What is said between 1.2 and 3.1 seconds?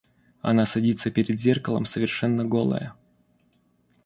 зеркалом совершенно голая...